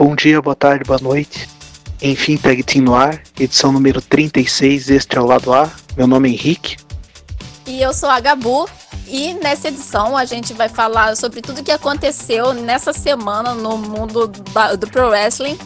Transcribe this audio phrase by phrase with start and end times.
[0.00, 1.46] Bom dia, boa tarde, boa noite.
[2.00, 5.70] Enfim, Tag Team no ar, edição número 36, este é o lado A.
[5.94, 6.78] Meu nome é Henrique.
[7.66, 8.66] E eu sou a Gabu.
[9.06, 14.26] E nessa edição a gente vai falar sobre tudo que aconteceu nessa semana no mundo
[14.26, 15.58] do Pro Wrestling.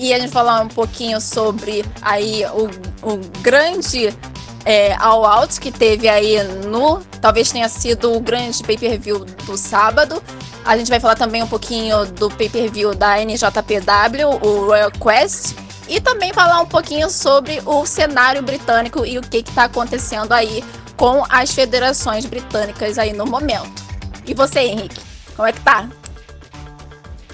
[0.00, 2.70] E a gente falar um pouquinho sobre aí o,
[3.06, 4.16] o grande
[4.64, 7.00] é, All Out que teve aí no.
[7.20, 10.22] Talvez tenha sido o grande pay-per-view do sábado.
[10.64, 15.54] A gente vai falar também um pouquinho do pay-per-view da NJPW, o Royal Quest.
[15.86, 20.64] E também falar um pouquinho sobre o cenário britânico e o que está acontecendo aí
[20.96, 23.84] com as federações britânicas aí no momento.
[24.26, 24.98] E você, Henrique,
[25.36, 25.86] como é que tá?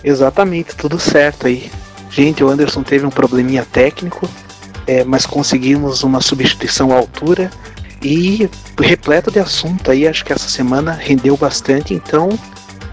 [0.02, 1.70] Exatamente, tudo certo aí.
[2.10, 4.28] Gente, o Anderson teve um probleminha técnico,
[4.86, 7.50] é, mas conseguimos uma substituição à altura
[8.02, 8.48] e
[8.78, 10.06] repleto de assunto aí.
[10.06, 12.30] Acho que essa semana rendeu bastante, então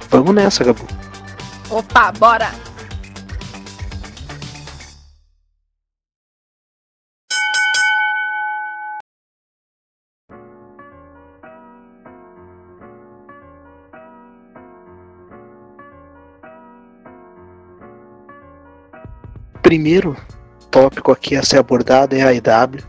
[0.10, 0.88] Vamos nessa, Gabu.
[1.70, 2.50] Opa, bora!
[19.62, 20.16] Primeiro
[20.72, 22.84] tópico aqui a ser abordado é a EW.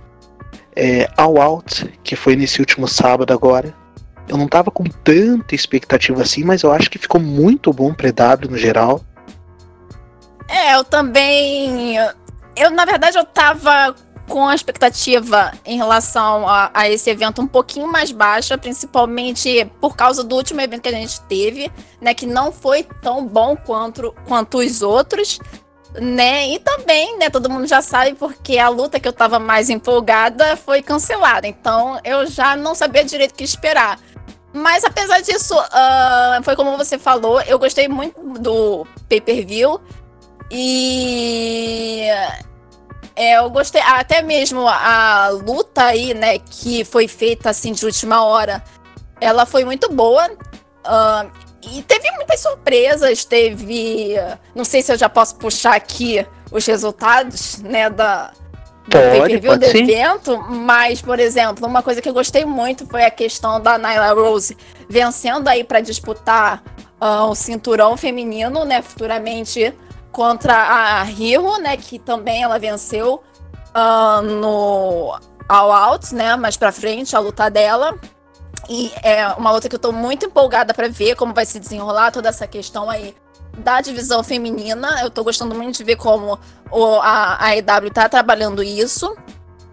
[0.75, 3.75] É, All Out, que foi nesse último sábado agora,
[4.29, 8.09] eu não tava com tanta expectativa assim, mas eu acho que ficou muito bom pra
[8.09, 9.01] EW no geral.
[10.49, 11.97] É, eu também.
[12.57, 13.95] Eu, na verdade, eu tava
[14.29, 19.97] com a expectativa em relação a, a, esse evento um pouquinho mais baixa, principalmente por
[19.97, 22.15] causa do último evento que a gente teve, né?
[22.15, 25.41] Que não foi tão bom quanto, quanto os outros.
[25.95, 26.49] Né?
[26.49, 30.57] E também, né, todo mundo já sabe porque a luta que eu tava mais empolgada
[30.57, 31.47] foi cancelada.
[31.47, 33.99] Então eu já não sabia direito o que esperar.
[34.53, 39.81] Mas apesar disso, uh, foi como você falou, eu gostei muito do pay-per-view.
[40.51, 42.07] E
[43.15, 48.25] é, eu gostei, até mesmo a luta aí, né, que foi feita assim de última
[48.25, 48.63] hora,
[49.21, 50.31] ela foi muito boa.
[50.87, 54.15] Uh, e teve muitas surpresas, teve.
[54.55, 58.33] Não sei se eu já posso puxar aqui os resultados, né, da,
[58.91, 63.11] Pode, pode do evento, mas, por exemplo, uma coisa que eu gostei muito foi a
[63.11, 64.57] questão da Nyla Rose
[64.89, 66.63] vencendo aí para disputar
[66.99, 69.75] uh, o cinturão feminino, né, futuramente
[70.11, 73.23] contra a Hiro, né, que também ela venceu
[73.77, 77.95] uh, no All Out, né, mais para frente a luta dela.
[78.69, 82.11] E é uma luta que eu tô muito empolgada para ver como vai se desenrolar
[82.11, 83.15] toda essa questão aí
[83.57, 85.03] da divisão feminina.
[85.03, 86.39] Eu tô gostando muito de ver como
[86.71, 89.17] o, a, a EW tá trabalhando isso.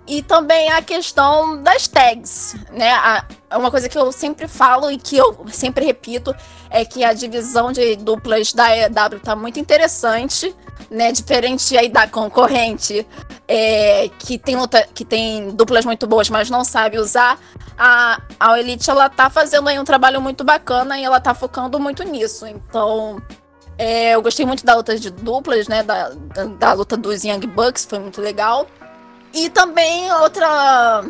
[0.07, 2.91] E também a questão das tags, né?
[2.91, 3.25] A,
[3.57, 6.35] uma coisa que eu sempre falo e que eu sempre repito
[6.69, 10.55] é que a divisão de duplas da EW tá muito interessante,
[10.91, 11.11] né?
[11.11, 13.05] Diferente aí da concorrente,
[13.47, 17.39] é, que, tem luta, que tem duplas muito boas, mas não sabe usar.
[17.77, 21.79] A, a Elite, ela tá fazendo aí um trabalho muito bacana e ela tá focando
[21.79, 22.45] muito nisso.
[22.45, 23.21] Então,
[23.77, 25.83] é, eu gostei muito da luta de duplas, né?
[25.83, 28.67] Da, da, da, luta dos Young Bucks, foi muito legal.
[29.35, 31.03] E também outra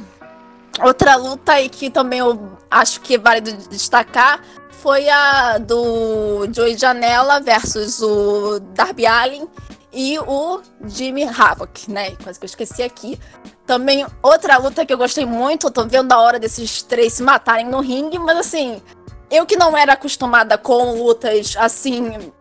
[0.83, 4.41] outra luta aí que também eu acho que é válido destacar
[4.71, 9.47] foi a do Joey Janela versus o Darby Allin
[9.93, 12.11] e o Jimmy Havoc, né?
[12.21, 13.19] Quase que eu esqueci aqui.
[13.65, 17.23] Também outra luta que eu gostei muito, eu tô vendo a hora desses três se
[17.23, 18.81] matarem no ringue, mas assim,
[19.31, 22.31] eu que não era acostumada com lutas assim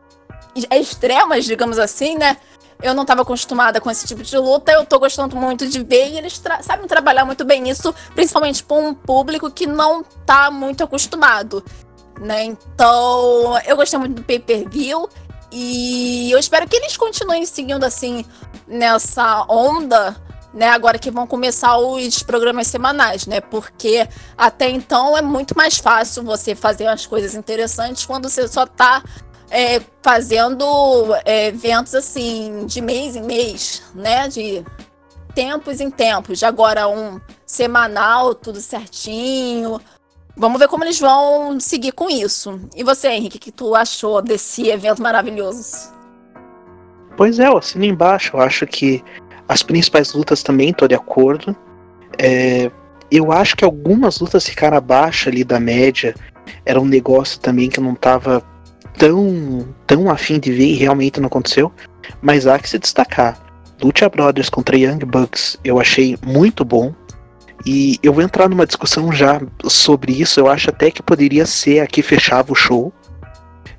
[0.71, 2.37] extremas, digamos assim, né?
[2.83, 6.11] Eu não estava acostumada com esse tipo de luta, eu tô gostando muito de ver
[6.11, 10.51] e eles tra sabem trabalhar muito bem isso, principalmente para um público que não tá
[10.51, 11.65] muito acostumado,
[12.21, 12.45] né?
[12.45, 15.09] Então, eu gostei muito do pay-per-view
[15.51, 18.25] e eu espero que eles continuem seguindo assim
[18.67, 20.17] nessa onda
[20.55, 23.41] né, agora que vão começar os programas semanais, né?
[23.41, 24.09] Porque
[24.39, 29.03] até então é muito mais fácil você fazer as coisas interessantes quando você só tá
[29.55, 34.27] é, fazendo é, eventos assim, de mês em mês, né?
[34.27, 34.65] De
[35.33, 36.43] tempos em tempos.
[36.43, 39.81] Agora um semanal, tudo certinho.
[40.37, 42.61] Vamos ver como eles vão seguir com isso.
[42.75, 45.95] E você, Henrique, o que tu achou desse evento maravilhoso?
[47.17, 48.37] Pois é, eu assino embaixo.
[48.37, 49.05] Eu acho que
[49.49, 51.57] as principais lutas também estou de acordo.
[52.19, 52.73] É,
[53.09, 56.13] eu acho que algumas lutas ficaram abaixo ali da média.
[56.67, 58.45] Era um negócio também que eu não estava
[58.97, 61.73] tão, tão afim de ver e realmente não aconteceu.
[62.23, 63.39] Mas há que se destacar.
[63.83, 66.95] Lucha Brothers contra Young Bucks eu achei muito bom.
[67.67, 70.39] E eu vou entrar numa discussão já sobre isso.
[70.39, 72.93] Eu acho até que poderia ser a que fechava o show.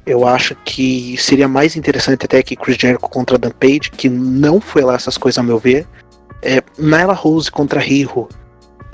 [0.06, 4.62] Eu acho que seria mais interessante até que Chris Jericho contra Dan Page, que não
[4.62, 5.88] foi lá essas coisas a meu ver.
[6.42, 8.28] É, Nyla Rose contra Riho.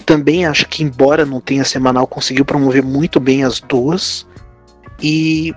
[0.06, 4.26] Também acho que, embora não tenha semanal, conseguiu promover muito bem as duas.
[5.02, 5.54] E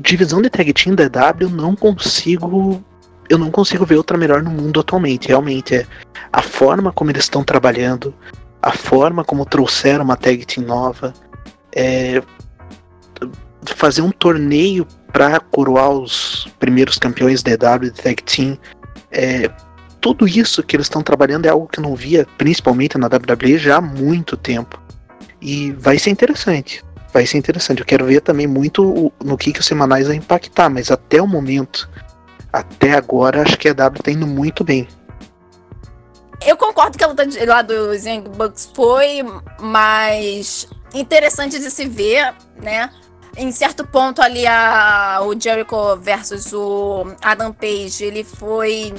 [0.00, 2.82] divisão de tag team da W não consigo.
[3.28, 5.28] Eu não consigo ver outra melhor no mundo atualmente.
[5.28, 5.86] Realmente é
[6.32, 8.14] a forma como eles estão trabalhando,
[8.62, 11.12] a forma como trouxeram uma tag team nova,
[11.74, 12.22] é,
[13.66, 18.58] fazer um torneio para coroar os primeiros campeões da EW de Tag Team.
[19.10, 19.50] É,
[20.00, 23.58] tudo isso que eles estão trabalhando é algo que eu não via, principalmente na WWE,
[23.58, 24.80] já há muito tempo.
[25.40, 26.84] E vai ser interessante.
[27.12, 27.80] Vai ser interessante.
[27.80, 31.26] Eu quero ver também muito no que, que os semanais vão impactar, mas até o
[31.26, 31.88] momento,
[32.52, 34.86] até agora, acho que a W está indo muito bem.
[36.44, 39.24] Eu concordo que a luta de, lá dos Young Bucks foi
[39.58, 42.90] mais interessante de se ver, né?
[43.36, 48.94] Em certo ponto ali, a, o Jericho versus o Adam Page, ele foi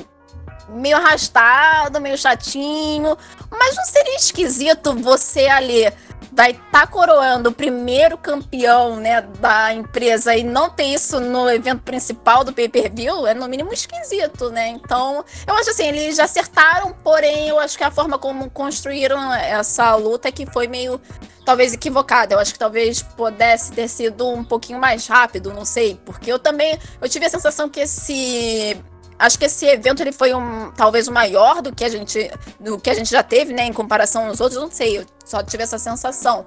[0.70, 3.18] meio arrastado, meio chatinho.
[3.52, 5.92] Mas não seria esquisito você ali
[6.39, 11.50] vai estar tá coroando o primeiro campeão né, da empresa e não ter isso no
[11.50, 14.69] evento principal do pay-per-view é no mínimo esquisito, né?
[14.69, 19.33] Então, eu acho assim, eles já acertaram, porém, eu acho que a forma como construíram
[19.33, 21.01] essa luta é que foi meio
[21.44, 22.36] talvez equivocada.
[22.36, 26.39] Eu acho que talvez pudesse ter sido um pouquinho mais rápido, não sei, porque eu
[26.39, 28.81] também eu tive a sensação que esse
[29.19, 32.80] acho que esse evento ele foi um talvez o maior do que a gente do
[32.80, 35.63] que a gente já teve, né, em comparação aos outros, não sei, eu só tive
[35.63, 36.45] essa sensação.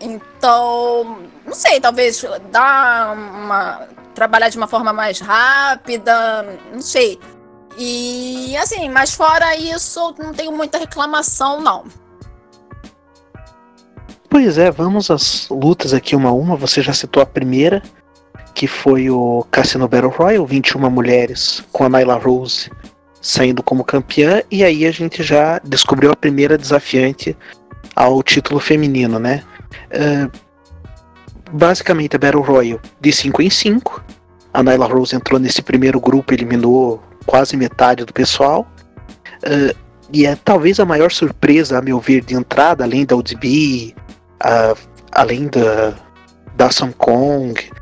[0.00, 7.18] Então, não sei, talvez dar uma trabalhar de uma forma mais rápida, não sei.
[7.76, 11.84] E assim, mas fora isso, não tenho muita reclamação não.
[14.28, 16.56] Pois é, vamos às lutas aqui uma a uma.
[16.56, 17.82] Você já citou a primeira,
[18.56, 22.70] que foi o Cassino Battle Royale, 21 mulheres, com a Nyla Rose
[23.20, 27.36] saindo como campeã, e aí a gente já descobriu a primeira desafiante
[27.94, 29.42] ao título feminino, né?
[29.90, 30.30] Uh,
[31.50, 34.02] basicamente a Battle Royale de 5 em 5.
[34.54, 38.66] A Nyla Rose entrou nesse primeiro grupo, eliminou quase metade do pessoal.
[39.42, 39.76] Uh,
[40.10, 43.94] e é talvez a maior surpresa, a meu ver, de entrada, além da ODB,
[44.42, 44.78] uh,
[45.12, 45.94] além da,
[46.56, 47.75] da Song Kong, é,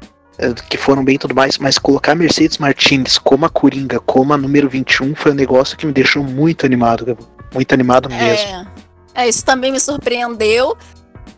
[0.68, 4.68] que foram bem tudo mais, mas colocar Mercedes Martinez como a Coringa, como a número
[4.68, 7.16] 21, foi um negócio que me deixou muito animado,
[7.52, 8.66] muito animado é, mesmo.
[9.14, 10.76] É, isso também me surpreendeu.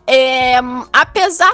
[0.05, 0.55] É,
[0.91, 1.53] apesar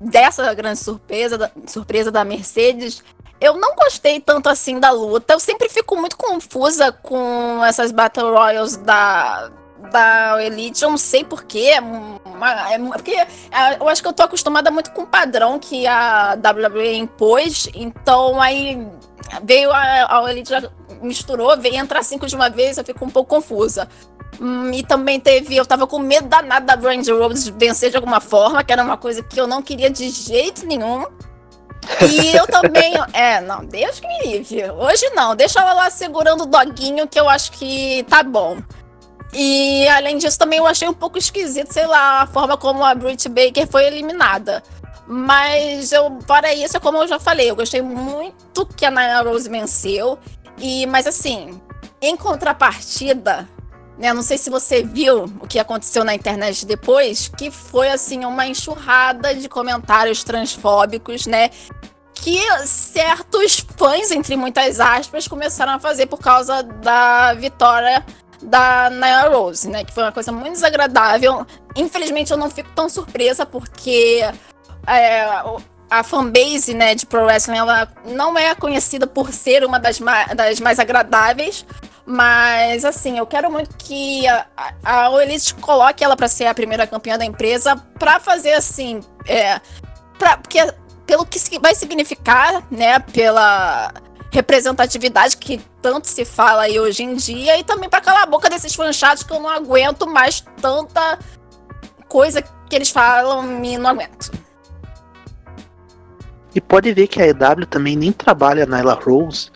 [0.00, 3.02] dessa grande surpresa, da, surpresa da Mercedes,
[3.40, 5.32] eu não gostei tanto assim da luta.
[5.32, 9.50] Eu sempre fico muito confusa com essas Battle Royals da,
[9.90, 11.70] da Elite, eu não sei porquê.
[11.70, 13.26] É, é, porque é,
[13.80, 17.68] eu acho que eu tô acostumada muito com o padrão que a WWE impôs.
[17.74, 18.86] Então aí
[19.42, 20.70] veio a, a Elite, já
[21.02, 23.88] misturou, veio entrar cinco de uma vez, eu fico um pouco confusa.
[24.40, 28.20] Hum, e também teve, eu tava com medo danado da Randy Rhodes vencer de alguma
[28.20, 31.06] forma, que era uma coisa que eu não queria de jeito nenhum.
[32.10, 32.94] E eu também.
[33.12, 34.70] É, não, Deus que me livre.
[34.70, 38.58] Hoje não, deixa ela lá segurando o doguinho, que eu acho que tá bom.
[39.38, 42.94] E além disso, também eu achei um pouco esquisito, sei lá, a forma como a
[42.94, 44.62] Britt Baker foi eliminada.
[45.06, 49.46] Mas eu, para isso, como eu já falei, eu gostei muito que a Naya Rose
[49.46, 50.18] venceu.
[50.56, 51.60] E, mas assim,
[52.00, 53.46] em contrapartida,
[53.98, 58.24] né, não sei se você viu o que aconteceu na internet depois, que foi assim
[58.24, 61.50] uma enxurrada de comentários transfóbicos, né?
[62.14, 68.02] Que certos fãs, entre muitas aspas, começaram a fazer por causa da vitória
[68.46, 69.84] da Naya Rose, né?
[69.84, 71.46] Que foi uma coisa muito desagradável.
[71.74, 74.22] Infelizmente eu não fico tão surpresa porque
[74.86, 75.26] é,
[75.90, 80.34] a fanbase né, de Pro Wrestling ela não é conhecida por ser uma das mais,
[80.34, 81.66] das mais agradáveis.
[82.06, 84.46] Mas assim, eu quero muito que a,
[84.84, 89.00] a, a Elite coloque ela para ser a primeira campeã da empresa para fazer assim.
[89.26, 89.60] É,
[90.16, 90.72] pra, porque
[91.04, 93.00] pelo que vai significar, né?
[93.00, 93.92] Pela
[94.36, 98.50] representatividade que tanto se fala aí hoje em dia e também para calar a boca
[98.50, 101.18] desses fanchados que eu não aguento mais tanta
[102.06, 104.30] coisa que eles falam e não aguento.
[106.54, 109.50] E pode ver que a EW também nem trabalha a Nyla Rose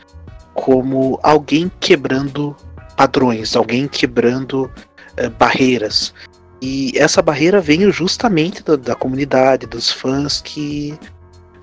[0.55, 2.57] como alguém quebrando
[2.97, 4.71] padrões, alguém quebrando
[5.17, 6.15] eh, barreiras.
[6.63, 10.99] E essa barreira veio justamente da, da comunidade, dos fãs que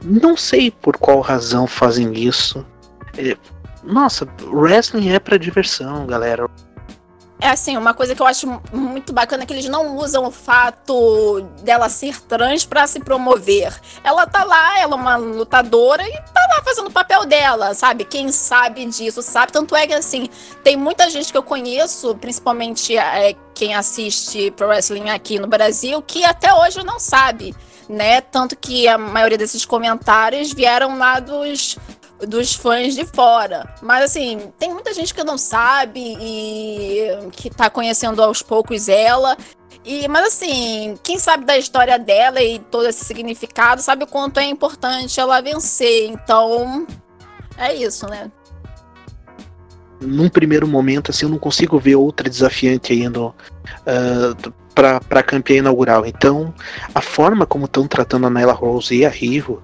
[0.03, 2.63] não sei por qual razão fazem isso.
[3.17, 3.36] É,
[3.83, 6.50] nossa, wrestling é para diversão, galera.
[7.39, 10.31] é assim, uma coisa que eu acho muito bacana é que eles não usam o
[10.31, 13.74] fato dela ser trans para se promover.
[14.03, 18.03] Ela tá lá, ela é uma lutadora e tá lá fazendo o papel dela, sabe?
[18.03, 19.51] Quem sabe disso sabe.
[19.51, 20.29] Tanto é que, assim,
[20.63, 26.01] tem muita gente que eu conheço, principalmente é, quem assiste pro wrestling aqui no Brasil,
[26.01, 27.55] que até hoje não sabe,
[27.88, 28.19] né?
[28.19, 31.77] Tanto que a maioria desses comentários vieram lá dos
[32.25, 33.67] dos fãs de fora.
[33.81, 39.38] Mas assim, tem muita gente que não sabe e que tá conhecendo aos poucos ela.
[39.86, 44.39] E, mas assim, quem sabe da história dela e todo esse significado sabe o quanto
[44.39, 46.09] é importante ela vencer.
[46.09, 46.86] Então,
[47.57, 48.31] é isso, né?
[50.00, 53.33] Num primeiro momento, assim, eu não consigo ver outra desafiante ainda uh,
[54.75, 56.05] para a campeã inaugural.
[56.05, 56.53] Então,
[56.93, 59.63] a forma como estão tratando a Nyla Rose e a Rivo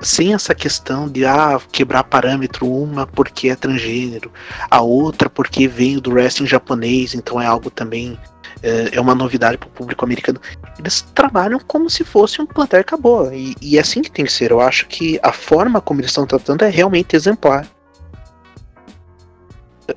[0.00, 4.32] sem essa questão de ah, quebrar parâmetro uma porque é transgênero,
[4.70, 8.18] a outra porque veio do wrestling japonês, então é algo também
[8.62, 10.40] é, é uma novidade para o público americano.
[10.78, 14.32] Eles trabalham como se fosse um plantel acabou e, e é assim que tem que
[14.32, 14.50] ser.
[14.50, 17.66] Eu acho que a forma como eles estão tratando é realmente exemplar.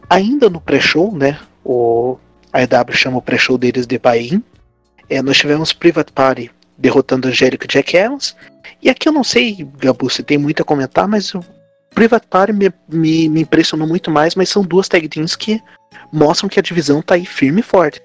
[0.09, 1.39] Ainda no pré-show, né?
[1.63, 2.17] O
[2.51, 4.41] a EW chama o pré-show deles de Bahia.
[5.07, 8.35] É, nós tivemos Private Party derrotando Angélica Jack Evans
[8.81, 11.43] e aqui eu não sei, Gabu, se tem muito a comentar, mas o
[11.93, 15.61] Private Party me, me, me impressionou muito mais, mas são duas tag teams que
[16.11, 18.01] mostram que a divisão tá aí firme e forte.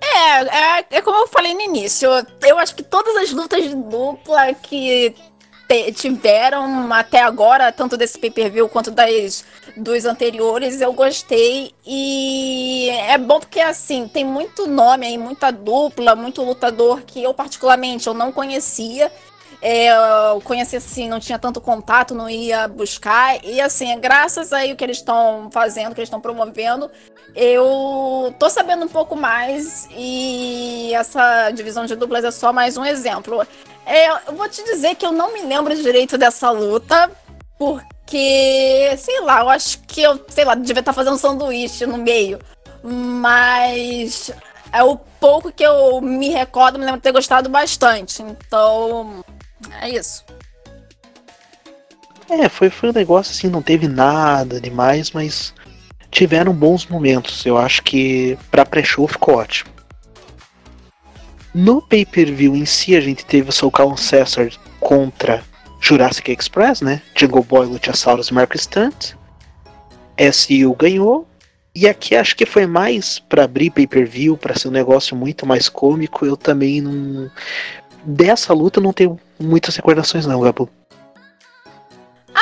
[0.00, 2.08] É, é, é, como eu falei no início,
[2.42, 5.14] eu acho que todas as lutas de dupla que
[5.94, 9.44] tiveram até agora, tanto desse pay-per-view quanto das
[9.76, 11.74] dos anteriores, eu gostei.
[11.86, 17.34] E é bom porque, assim, tem muito nome aí, muita dupla, muito lutador que eu,
[17.34, 19.12] particularmente, eu não conhecia.
[19.60, 19.88] É,
[20.32, 23.44] eu conhecia assim, não tinha tanto contato, não ia buscar.
[23.44, 26.88] E assim, graças aí o que eles estão fazendo, que eles estão promovendo,
[27.34, 29.88] eu tô sabendo um pouco mais.
[29.96, 33.46] E essa divisão de duplas é só mais um exemplo.
[33.88, 37.10] É, eu vou te dizer que eu não me lembro direito dessa luta,
[37.58, 42.38] porque, sei lá, eu acho que eu, sei lá, devia estar fazendo sanduíche no meio.
[42.82, 44.30] Mas
[44.70, 48.22] é o pouco que eu me recordo, me lembro de ter gostado bastante.
[48.22, 49.24] Então,
[49.80, 50.22] é isso.
[52.28, 55.54] É, foi, foi um negócio assim, não teve nada demais, mas
[56.10, 57.46] tiveram bons momentos.
[57.46, 59.77] Eu acho que pra pré-show ficou ótimo.
[61.60, 64.48] No pay-per-view em si, a gente teve o Soul César
[64.78, 65.42] contra
[65.80, 67.02] Jurassic Express, né?
[67.16, 69.16] Jungle Boy, Luchasaurus e Mark Stunt.
[70.16, 71.26] SU ganhou.
[71.74, 75.68] E aqui acho que foi mais para abrir pay-per-view, para ser um negócio muito mais
[75.68, 76.24] cômico.
[76.24, 77.28] Eu também não.
[78.04, 80.70] Dessa luta não tenho muitas recordações, não, Gabu.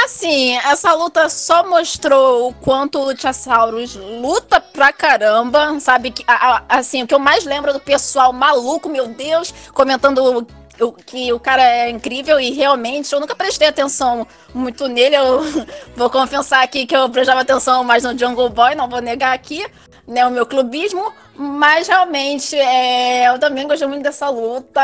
[0.05, 6.11] Assim, essa luta só mostrou o quanto o Luchasaurus luta pra caramba, sabe?
[6.11, 6.23] Que,
[6.69, 10.47] assim, o que eu mais lembro do pessoal maluco, meu Deus, comentando
[10.81, 15.17] o, que o cara é incrível e realmente eu nunca prestei atenção muito nele.
[15.17, 15.43] Eu
[15.97, 19.65] vou confessar aqui que eu prestava atenção mais no Jungle Boy, não vou negar aqui
[20.07, 24.81] né, o meu clubismo, mas realmente é, eu também gostei muito dessa luta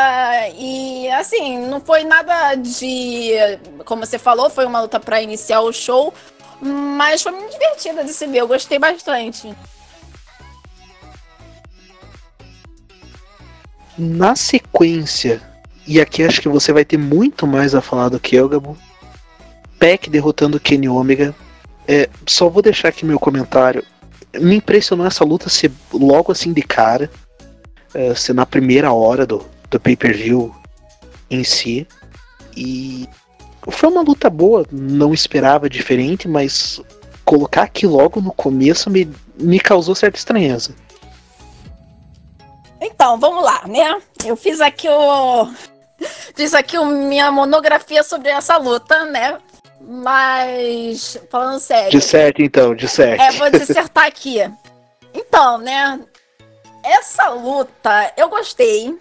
[0.57, 3.33] e assim, não foi nada de,
[3.85, 6.13] como você falou, foi uma luta para iniciar o show,
[6.61, 9.55] mas foi muito divertida de se ver, eu gostei bastante.
[13.97, 15.41] Na sequência,
[15.87, 18.77] e aqui acho que você vai ter muito mais a falar do que eu, Gabo.
[19.79, 21.35] Peck derrotando Kenny Omega.
[21.89, 23.85] É, só vou deixar aqui meu comentário
[24.41, 27.11] me impressionou essa luta ser logo assim de cara,
[27.95, 30.55] uh, ser na primeira hora do, do pay-per-view
[31.31, 31.87] em si.
[32.57, 33.09] E
[33.69, 36.81] foi uma luta boa, não esperava diferente, mas
[37.25, 40.75] colocar aqui logo no começo me, me causou certa estranheza.
[42.81, 44.01] Então, vamos lá, né?
[44.25, 45.49] Eu fiz aqui o.
[46.35, 49.39] Fiz aqui minha monografia sobre essa luta, né?
[49.85, 51.91] Mas, falando sério.
[51.91, 53.21] De certo, então, de certo.
[53.21, 54.39] É, vou dissertar aqui.
[55.13, 56.01] Então, né?
[56.85, 58.97] Essa luta eu gostei,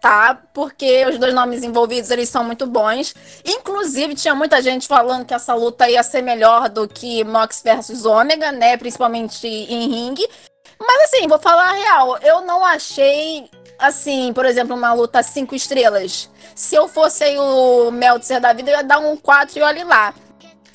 [0.00, 0.38] tá?
[0.52, 3.14] Porque os dois nomes envolvidos eles são muito bons.
[3.44, 8.04] Inclusive, tinha muita gente falando que essa luta ia ser melhor do que Mox versus
[8.04, 8.76] Ômega, né?
[8.76, 10.28] Principalmente em ringue.
[10.78, 15.54] Mas assim, vou falar a real, eu não achei, assim, por exemplo, uma luta cinco
[15.54, 16.30] estrelas.
[16.54, 19.84] Se eu fosse aí o Meltzer da vida, eu ia dar um 4 e olhe
[19.84, 20.14] lá.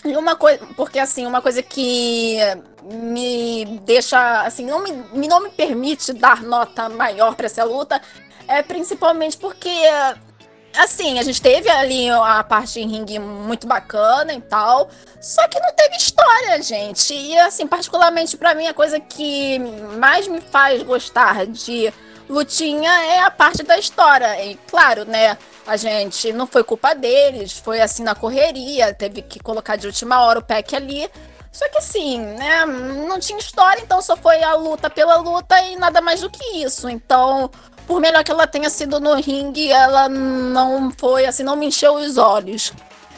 [0.04, 2.38] E uma coisa, porque assim, uma coisa que
[2.84, 8.02] me deixa, assim, não me, não me permite dar nota maior para essa luta
[8.48, 9.70] é principalmente porque
[10.78, 14.90] assim, a gente teve ali a parte em ringue muito bacana e tal,
[15.22, 17.14] só que não teve história, gente.
[17.14, 19.60] E assim, particularmente para mim, a coisa que
[19.98, 21.94] mais me faz gostar de
[22.30, 24.46] lutinha é a parte da história.
[24.46, 29.40] E claro, né, a gente não foi culpa deles, foi assim na correria, teve que
[29.40, 31.10] colocar de última hora o pack ali.
[31.52, 35.76] Só que assim, né, não tinha história, então só foi a luta pela luta e
[35.76, 36.88] nada mais do que isso.
[36.88, 37.50] Então,
[37.88, 41.96] por melhor que ela tenha sido no ringue, ela não foi assim, não me encheu
[41.96, 42.72] os olhos,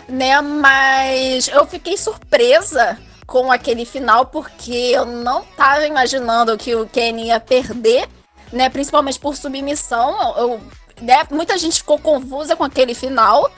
[0.07, 0.39] né?
[0.39, 7.27] Mas eu fiquei surpresa com aquele final porque eu não tava imaginando que o Kenny
[7.27, 8.07] ia perder,
[8.51, 8.69] né?
[8.69, 10.37] Principalmente por submissão.
[10.37, 10.61] Eu,
[11.01, 11.25] né?
[11.31, 13.51] Muita gente ficou confusa com aquele final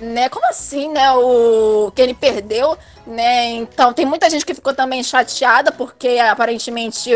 [0.00, 0.28] né?
[0.28, 1.12] Como assim, né?
[1.12, 2.76] O que ele perdeu,
[3.06, 3.50] né?
[3.50, 7.10] Então tem muita gente que ficou também chateada porque aparentemente,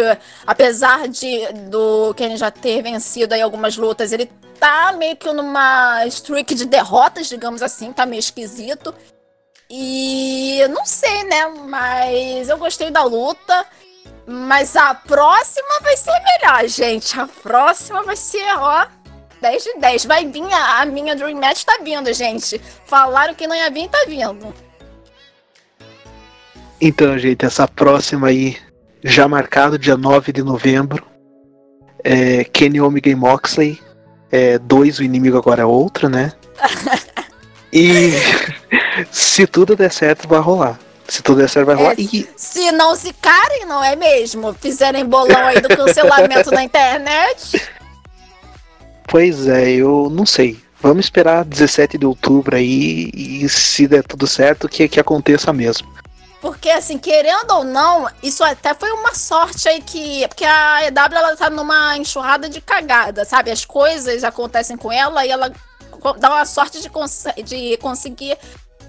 [0.47, 6.07] apesar de do Kenny já ter vencido aí algumas lutas, ele tá meio que numa
[6.07, 8.95] streak de derrotas, digamos assim, tá meio esquisito.
[9.71, 11.47] E não sei, né?
[11.67, 13.67] Mas eu gostei da luta.
[14.27, 17.19] Mas a próxima vai ser melhor, gente.
[17.19, 18.87] A próxima vai ser, ó
[19.45, 20.05] 10 de 10.
[20.07, 22.59] Vai vir a, a minha Dream Match, tá vindo, gente.
[22.87, 24.55] Falaram que não ia vir, tá vindo.
[26.81, 28.57] Então, gente, essa próxima aí,
[29.03, 31.05] já marcado, dia 9 de novembro.
[32.03, 33.79] É, Kenny Omega e Moxley.
[34.33, 36.33] É, dois, o inimigo agora é outro, né?
[37.73, 38.13] e
[39.13, 40.79] se tudo der certo, vai rolar.
[41.09, 41.93] Se tudo der certo, vai rolar.
[41.93, 42.29] É, e...
[42.37, 44.55] Se não se carem, não é mesmo?
[44.55, 47.61] Fizerem bolão aí do cancelamento na internet.
[49.07, 50.63] Pois é, eu não sei.
[50.81, 55.93] Vamos esperar 17 de outubro aí e se der tudo certo, que, que aconteça mesmo.
[56.45, 60.29] Porque, assim, querendo ou não, isso até foi uma sorte aí que.
[60.29, 63.51] Porque a EW ela tá numa enxurrada de cagada, sabe?
[63.51, 65.51] As coisas acontecem com ela e ela
[66.19, 68.37] dá uma sorte de, cons de conseguir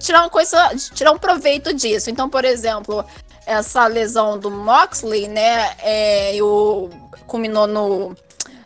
[0.05, 0.57] tirar uma coisa.
[0.93, 2.09] tirar um proveito disso.
[2.09, 3.05] Então, por exemplo,
[3.45, 5.75] essa lesão do Moxley, né?
[5.79, 6.89] É, o,
[7.27, 8.15] culminou no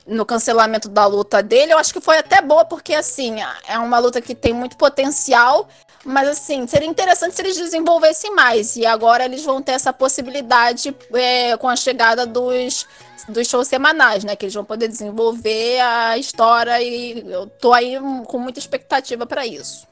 [0.10, 3.36] no cancelamento da luta dele, eu acho que foi até boa, porque assim,
[3.68, 5.70] é uma luta que tem muito potencial,
[6.04, 8.76] mas assim, seria interessante se eles desenvolvessem mais.
[8.76, 12.88] E agora eles vão ter essa possibilidade é, com a chegada dos,
[13.28, 14.36] dos shows semanais, né?
[14.36, 19.46] Que eles vão poder desenvolver a história e eu tô aí com muita expectativa para
[19.46, 19.88] isso.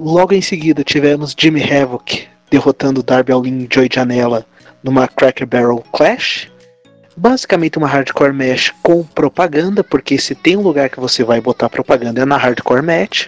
[0.00, 4.44] Logo em seguida tivemos Jimmy Havoc derrotando Darby Allin e Joey Janela
[4.82, 6.50] numa Cracker Barrel Clash
[7.20, 11.68] basicamente uma hardcore match com propaganda, porque se tem um lugar que você vai botar
[11.68, 13.26] propaganda é na hardcore match.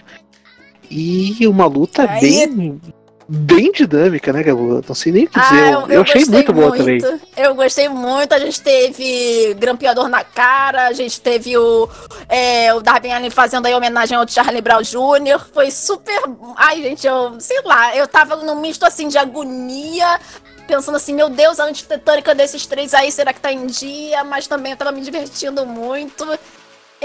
[0.89, 2.19] E uma luta Aí...
[2.19, 2.81] bem
[3.27, 4.83] bem dinâmica, né, Gabu?
[4.87, 5.55] Não sei nem o que dizer.
[5.55, 6.99] Ah, eu, eu, eu achei muito boa também.
[7.35, 8.33] Eu gostei muito.
[8.33, 11.89] A gente teve grampeador na cara, a gente teve o,
[12.29, 15.39] é, o Darby Allin fazendo aí homenagem ao Charlie Brown Jr.
[15.53, 16.21] Foi super.
[16.55, 20.19] Ai, gente, eu sei lá, eu tava num misto assim de agonia,
[20.67, 24.23] pensando assim, meu Deus, a antitetânica desses três aí, será que tá em dia?
[24.23, 26.25] Mas também eu tava me divertindo muito.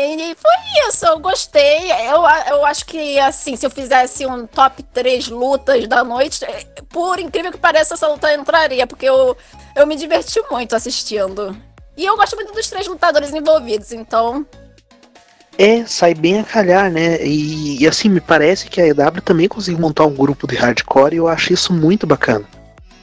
[0.00, 1.90] E foi isso, eu gostei.
[1.90, 6.46] Eu, eu acho que, assim, se eu fizesse um top 3 lutas da noite,
[6.88, 9.36] por incrível que pareça, essa luta entraria, porque eu,
[9.74, 11.56] eu me diverti muito assistindo.
[11.96, 14.46] E eu gosto muito dos três lutadores envolvidos, então.
[15.58, 17.20] É, sai bem a calhar, né?
[17.24, 21.14] E, e assim, me parece que a EW também conseguiu montar um grupo de hardcore
[21.14, 22.46] e eu acho isso muito bacana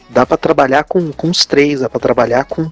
[0.09, 2.71] dá para trabalhar com, com os três, dá para trabalhar com,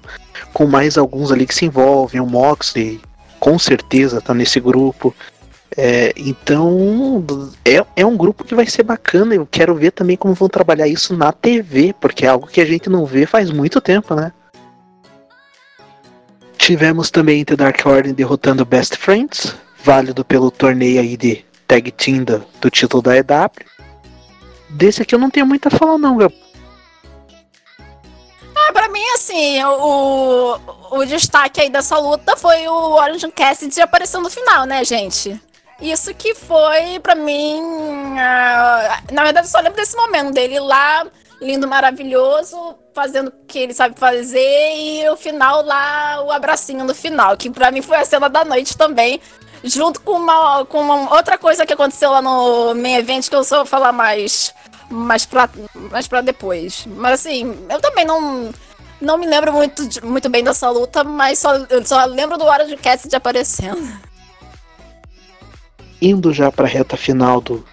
[0.52, 2.20] com mais alguns ali que se envolvem.
[2.20, 3.02] O Moxley,
[3.44, 5.14] com certeza, tá nesse grupo.
[5.76, 7.22] É, então,
[7.62, 9.34] é, é um grupo que vai ser bacana.
[9.34, 12.64] Eu quero ver também como vão trabalhar isso na TV, porque é algo que a
[12.64, 14.32] gente não vê faz muito tempo, né?
[16.56, 19.54] Tivemos também The Dark Order derrotando Best Friends,
[19.84, 23.50] válido pelo torneio aí de Tag Team do, do título da EW.
[24.70, 26.16] Desse aqui eu não tenho muito a falar não,
[28.68, 30.58] ah, pra mim, assim, o,
[30.92, 35.40] o destaque aí dessa luta foi o Orange Cassidy aparecendo no final, né, gente?
[35.80, 37.60] Isso que foi, pra mim.
[37.62, 41.06] Uh, na verdade, eu só lembro desse momento dele lá,
[41.40, 46.94] lindo, maravilhoso, fazendo o que ele sabe fazer, e o final lá, o abracinho no
[46.94, 49.20] final, que pra mim foi a cena da noite também.
[49.66, 53.42] Junto com uma, com uma outra coisa que aconteceu lá no main event, que eu
[53.42, 54.54] só vou falar mais
[54.94, 55.48] mais pra,
[55.90, 56.86] mais pra depois.
[56.86, 58.52] Mas assim, eu também não,
[59.00, 62.66] não me lembro muito, muito bem dessa luta, mas só, eu só lembro do Hora
[62.66, 63.86] de Cassidy aparecendo.
[66.00, 67.64] Indo já pra reta final do,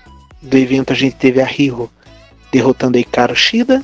[0.41, 1.91] do evento, a gente teve a Hiro
[2.51, 3.83] derrotando a Hikaru Shida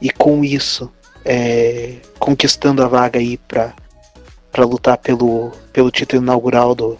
[0.00, 0.90] e com isso
[1.24, 3.74] é, conquistando a vaga aí pra,
[4.52, 6.98] pra lutar pelo, pelo título inaugural do,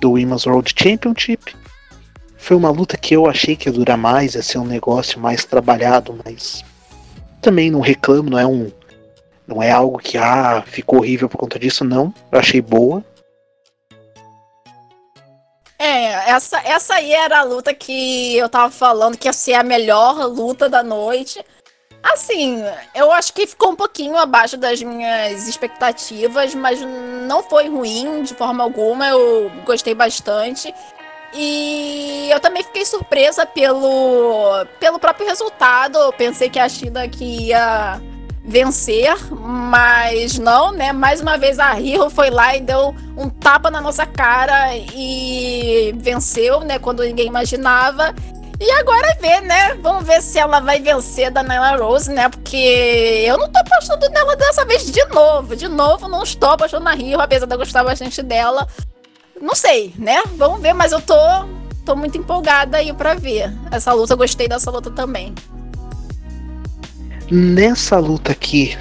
[0.00, 1.54] do Women's World Championship.
[2.36, 5.44] Foi uma luta que eu achei que ia durar mais, ia ser um negócio mais
[5.44, 6.64] trabalhado, mas
[7.40, 8.70] também não reclamo, não é um.
[9.46, 12.12] Não é algo que ah, ficou horrível por conta disso, não.
[12.32, 13.04] Eu achei boa.
[15.78, 19.62] É, essa, essa aí era a luta que eu tava falando que ia ser a
[19.62, 21.44] melhor luta da noite.
[22.02, 22.62] Assim,
[22.94, 28.34] eu acho que ficou um pouquinho abaixo das minhas expectativas, mas não foi ruim de
[28.34, 29.08] forma alguma.
[29.08, 30.72] Eu gostei bastante.
[31.32, 35.98] E eu também fiquei surpresa pelo, pelo próprio resultado.
[35.98, 38.00] Eu pensei que a China que ia
[38.46, 40.92] vencer, mas não, né?
[40.92, 45.92] Mais uma vez a Rio foi lá e deu um tapa na nossa cara e
[45.98, 46.78] venceu, né?
[46.78, 48.14] Quando ninguém imaginava.
[48.58, 49.74] E agora é ver, né?
[49.82, 52.28] Vamos ver se ela vai vencer da Nyla Rose, né?
[52.28, 55.54] Porque eu não tô apostando nela dessa vez de novo.
[55.54, 58.66] De novo, não estou apostando na Rio, apesar de eu gostar bastante dela.
[59.40, 60.22] Não sei, né?
[60.36, 61.14] Vamos ver, mas eu tô,
[61.84, 63.52] tô muito empolgada aí pra ver.
[63.70, 65.34] Essa luta, eu gostei dessa luta também.
[67.30, 68.76] Nessa luta aqui,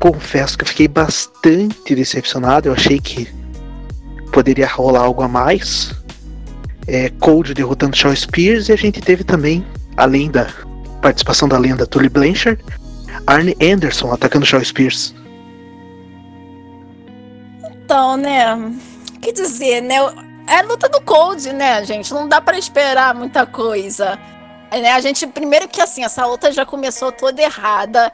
[0.00, 2.68] confesso que eu fiquei bastante decepcionado.
[2.68, 3.28] Eu achei que
[4.32, 5.92] poderia rolar algo a mais.
[6.86, 9.64] É, Cold derrotando Shaw Spears e a gente teve também,
[9.96, 10.46] além da
[11.00, 12.62] participação da lenda Tully Blanchard,
[13.26, 15.14] Arne Anderson atacando Shaw Spears.
[17.84, 18.74] Então, né?
[19.24, 19.96] Que dizer, né?
[20.46, 22.12] É a luta do Cold, né, gente?
[22.12, 24.18] Não dá para esperar muita coisa.
[24.70, 24.92] É, né?
[24.92, 28.12] A gente, primeiro que assim, essa luta já começou toda errada.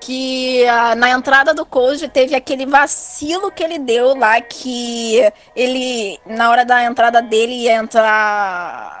[0.00, 5.20] Que ah, na entrada do Cold teve aquele vacilo que ele deu lá, que
[5.56, 8.97] ele, na hora da entrada dele, ia entrar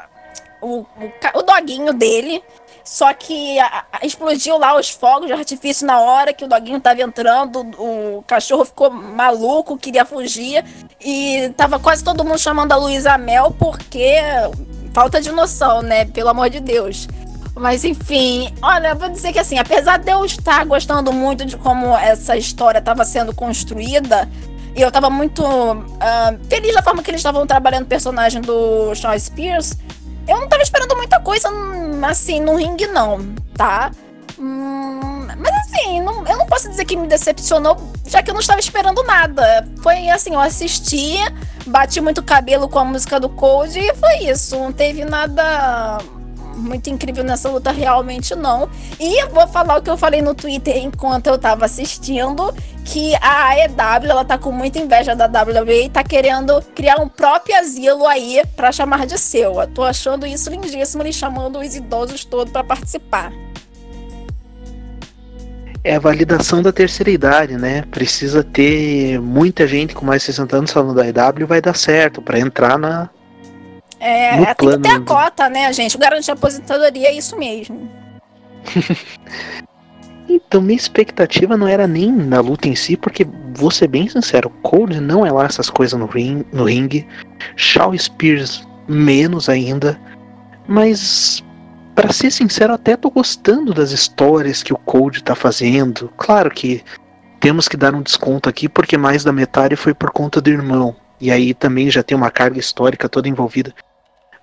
[0.60, 2.42] o, o, o doguinho dele.
[2.84, 6.80] Só que a, a, explodiu lá os fogos de artifício na hora que o doguinho
[6.80, 7.60] tava entrando.
[7.78, 10.64] O cachorro ficou maluco, queria fugir.
[11.00, 14.16] E tava quase todo mundo chamando a Luísa Mel porque.
[14.94, 16.06] Falta de noção, né?
[16.06, 17.06] Pelo amor de Deus.
[17.54, 21.96] Mas enfim, olha, vou dizer que assim, apesar de eu estar gostando muito de como
[21.96, 24.28] essa história estava sendo construída,
[24.76, 28.94] e eu estava muito uh, feliz da forma que eles estavam trabalhando o personagem do
[28.94, 29.76] Sean Spears
[30.28, 31.48] eu não tava esperando muita coisa,
[32.08, 33.90] assim, no ringue, não, tá?
[34.38, 38.40] Hum, mas assim, não, eu não posso dizer que me decepcionou, já que eu não
[38.40, 39.68] estava esperando nada.
[39.82, 41.16] Foi assim, eu assisti,
[41.66, 44.56] bati muito cabelo com a música do Cold e foi isso.
[44.56, 45.98] Não teve nada
[46.58, 48.68] muito incrível nessa luta, realmente não.
[48.98, 53.14] E eu vou falar o que eu falei no Twitter enquanto eu tava assistindo, que
[53.16, 57.56] a AEW, ela tá com muita inveja da WWE e tá querendo criar um próprio
[57.56, 59.60] asilo aí para chamar de seu.
[59.60, 63.32] Eu tô achando isso lindíssimo, eles chamando os idosos todos para participar.
[65.84, 67.82] É a validação da terceira idade, né?
[67.90, 72.20] Precisa ter muita gente com mais de 60 anos falando da EW vai dar certo
[72.20, 73.08] para entrar na,
[74.00, 74.82] é, no tem plano...
[74.82, 75.96] que ter a cota, né, gente?
[75.96, 77.90] O garante de aposentadoria é isso mesmo.
[80.28, 84.50] então, minha expectativa não era nem na luta em si, porque, vou ser bem sincero,
[84.62, 87.06] Cole não é lá essas coisas no, ring, no ringue.
[87.56, 89.98] Shaw Spears, menos ainda.
[90.66, 91.42] Mas,
[91.94, 96.12] para ser sincero, até tô gostando das histórias que o Cold tá fazendo.
[96.16, 96.84] Claro que
[97.40, 100.94] temos que dar um desconto aqui, porque mais da metade foi por conta do irmão.
[101.20, 103.74] E aí também já tem uma carga histórica toda envolvida.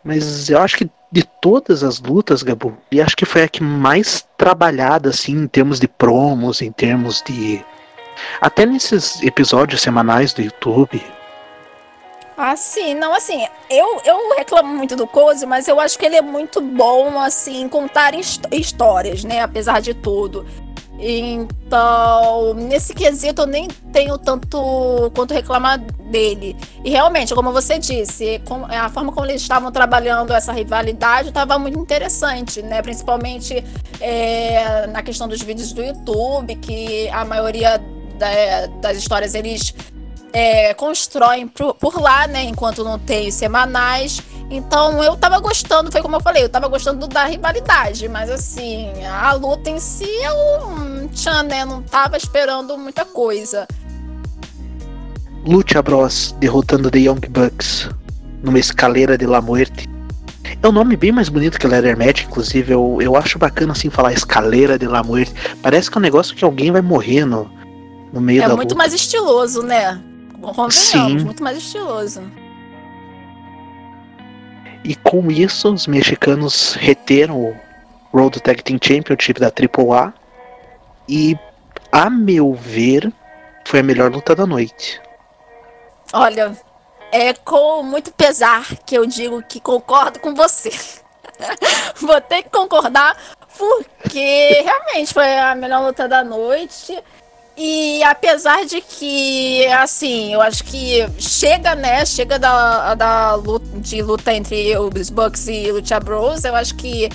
[0.05, 3.63] Mas eu acho que de todas as lutas, Gabu, e acho que foi a que
[3.63, 7.65] mais trabalhada, assim, em termos de promos, em termos de.
[8.39, 11.01] Até nesses episódios semanais do YouTube.
[12.37, 16.17] Ah, sim, não, assim, eu, eu reclamo muito do Cozy, mas eu acho que ele
[16.17, 18.13] é muito bom, assim, em contar
[18.51, 20.45] histórias, né, apesar de tudo.
[20.99, 25.79] Então, nesse quesito eu nem tenho tanto quanto reclamar
[26.09, 26.55] dele.
[26.83, 31.77] E realmente, como você disse, a forma como eles estavam trabalhando essa rivalidade estava muito
[31.77, 32.81] interessante, né?
[32.81, 33.63] Principalmente
[33.99, 37.77] é, na questão dos vídeos do YouTube, que a maioria
[38.17, 39.73] da, das histórias eles
[40.33, 42.43] é, constroem por, por, lá, né?
[42.43, 44.21] Enquanto não tem semanais.
[44.49, 48.91] Então eu tava gostando, foi como eu falei, eu tava gostando da rivalidade, mas assim,
[49.03, 51.65] a luta em si eu hum, tchan, né?
[51.65, 53.67] Não tava esperando muita coisa.
[55.45, 57.89] Lucha Bros derrotando The Young Bucks
[58.43, 59.87] numa escaleira de La Muerte.
[60.61, 62.71] É um nome bem mais bonito que Leather Match, inclusive.
[62.71, 65.33] Eu, eu acho bacana assim falar escaleira de La Muerte.
[65.61, 67.49] Parece que é um negócio que alguém vai morrer no,
[68.11, 70.01] no meio é da É muito mais estiloso, né?
[70.53, 71.25] Convenhamos, Sim.
[71.25, 72.21] muito mais estiloso.
[74.83, 77.55] E com isso, os mexicanos reteram o
[78.13, 80.13] World Tag Team Championship da AAA.
[81.09, 81.37] E,
[81.91, 83.11] a meu ver,
[83.65, 85.01] foi a melhor luta da noite.
[86.13, 86.55] Olha,
[87.11, 90.69] é com muito pesar que eu digo que concordo com você.
[91.97, 93.17] Vou ter que concordar,
[93.57, 97.01] porque realmente foi a melhor luta da noite.
[97.57, 102.05] E apesar de que, assim, eu acho que chega, né?
[102.05, 106.43] Chega da, da luta, de luta entre os Bucks e Lucha Bros.
[106.43, 107.09] Eu acho que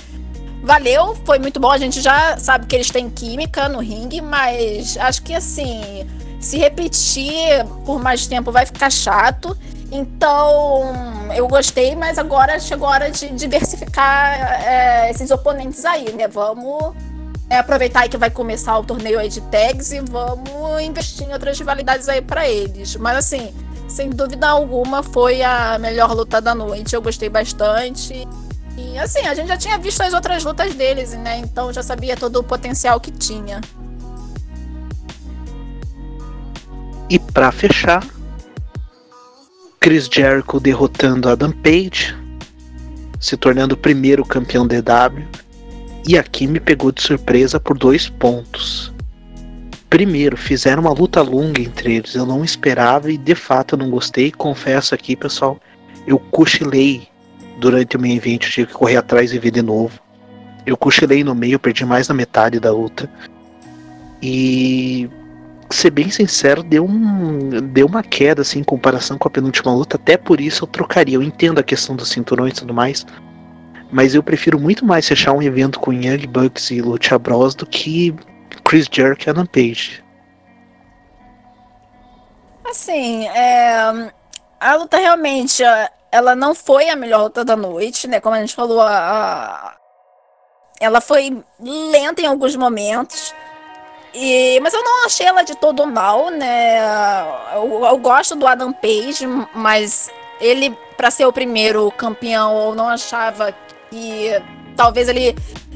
[0.63, 1.69] valeu, foi muito bom.
[1.69, 6.07] A gente já sabe que eles têm química no ringue, mas acho que, assim,
[6.39, 9.55] se repetir por mais tempo vai ficar chato.
[9.91, 10.91] Então,
[11.35, 16.27] eu gostei, mas agora chegou a hora de diversificar é, esses oponentes aí, né?
[16.27, 16.95] Vamos
[17.51, 21.33] é, aproveitar aí que vai começar o torneio aí de tags e vamos investir em
[21.33, 22.95] outras rivalidades aí para eles.
[22.95, 23.53] Mas assim,
[23.89, 26.95] sem dúvida alguma, foi a melhor luta da noite.
[26.95, 28.25] Eu gostei bastante.
[28.77, 31.39] E assim, a gente já tinha visto as outras lutas deles, né?
[31.39, 33.59] Então já sabia todo o potencial que tinha.
[37.09, 38.01] E para fechar,
[39.77, 42.15] Chris Jericho derrotando Adam Page,
[43.19, 45.27] se tornando o primeiro campeão DW.
[46.07, 48.91] E aqui me pegou de surpresa por dois pontos.
[49.89, 53.89] Primeiro, fizeram uma luta longa entre eles, eu não esperava e de fato eu não
[53.89, 54.31] gostei.
[54.31, 55.59] Confesso aqui, pessoal,
[56.07, 57.07] eu cochilei
[57.59, 59.99] durante o meio evento, tive que correr atrás e ver de novo.
[60.65, 63.09] Eu cochilei no meio, perdi mais da metade da luta.
[64.21, 65.09] E
[65.69, 69.97] ser bem sincero, deu, um, deu uma queda assim, em comparação com a penúltima luta.
[69.97, 71.15] Até por isso eu trocaria.
[71.15, 73.05] Eu entendo a questão do cinturão e tudo mais.
[73.91, 77.65] Mas eu prefiro muito mais fechar um evento com Young Bucks e Lucha Bros do
[77.65, 78.15] que
[78.63, 80.03] Chris Jericho e Adam Page.
[82.65, 84.11] Assim, é,
[84.59, 85.61] a luta realmente,
[86.09, 88.21] ela não foi a melhor luta da noite, né?
[88.21, 89.75] Como a gente falou, a,
[90.79, 93.35] ela foi lenta em alguns momentos.
[94.13, 96.79] E, mas eu não achei ela de todo mal, né?
[97.53, 102.89] Eu, eu gosto do Adam Page, mas ele, para ser o primeiro campeão, eu não
[102.89, 103.53] achava
[103.91, 104.41] que
[104.75, 105.35] talvez ele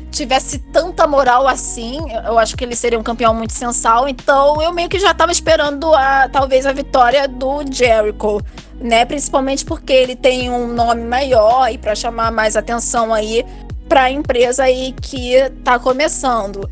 [0.10, 2.00] tivesse tanta moral assim.
[2.26, 4.08] Eu acho que ele seria um campeão muito sensal.
[4.08, 8.42] Então eu meio que já tava esperando a talvez a vitória do Jericho,
[8.80, 9.04] né?
[9.06, 13.46] Principalmente porque ele tem um nome maior e para chamar mais atenção aí
[13.90, 16.70] para a empresa aí que tá começando.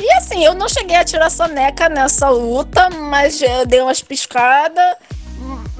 [0.00, 4.96] E assim, eu não cheguei a tirar soneca nessa luta, mas eu dei umas piscadas.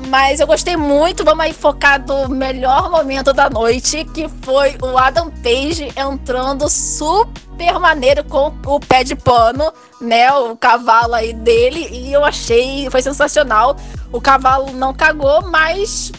[0.08, 1.24] Mas eu gostei muito.
[1.24, 7.78] Vamos aí focar no melhor momento da noite, que foi o Adam Page entrando super
[7.78, 10.32] maneiro com o pé de pano, né?
[10.32, 11.88] O cavalo aí dele.
[11.90, 13.76] E eu achei, foi sensacional.
[14.12, 16.12] O cavalo não cagou, mas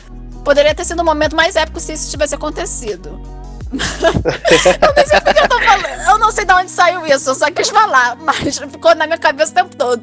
[0.43, 3.39] poderia ter sido o momento mais épico se isso tivesse acontecido
[3.71, 6.09] eu sei eu tô falando.
[6.09, 9.17] Eu não sei de onde saiu isso, eu só quis falar, mas ficou na minha
[9.17, 10.01] cabeça o tempo todo.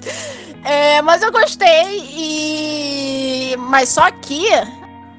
[0.67, 3.57] É, mas eu gostei e.
[3.57, 4.49] Mas só que.